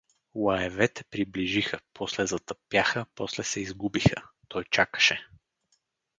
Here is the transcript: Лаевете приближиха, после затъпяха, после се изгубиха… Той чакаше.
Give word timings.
Лаевете 0.35 1.03
приближиха, 1.11 1.79
после 1.93 2.25
затъпяха, 2.27 3.05
после 3.15 3.43
се 3.43 3.59
изгубиха… 3.59 4.29
Той 4.47 4.63
чакаше. 4.71 5.27